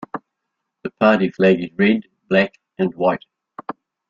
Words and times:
The 0.83 0.89
party 0.99 1.29
flag 1.29 1.61
is 1.63 1.69
red, 1.77 2.05
black 2.27 2.59
and 2.79 2.91
white. 2.95 3.23